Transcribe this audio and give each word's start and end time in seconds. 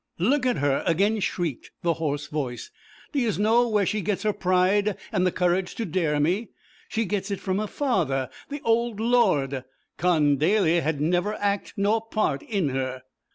'Look 0.17 0.47
at 0.47 0.57
her,' 0.57 0.83
again 0.87 1.19
shrieked 1.19 1.69
the 1.83 1.93
hoarse 2.01 2.25
voice. 2.25 2.71
'D'yez 3.11 3.37
know 3.37 3.69
where 3.69 3.85
she 3.85 4.01
gets 4.01 4.23
her 4.23 4.33
pride 4.33 4.97
and 5.11 5.27
the 5.27 5.31
courage 5.31 5.75
to 5.75 5.85
dare 5.85 6.19
me? 6.19 6.49
She 6.89 7.05
gets 7.05 7.29
it 7.29 7.39
from 7.39 7.59
her 7.59 7.67
father, 7.67 8.31
th' 8.51 8.65
ould 8.65 8.99
lord. 8.99 9.63
Con 9.97 10.37
Daly 10.37 10.79
had 10.79 11.01
never 11.01 11.35
act 11.35 11.73
nor 11.77 12.01
part 12.03 12.41
in 12.41 12.69
her.' 12.69 13.03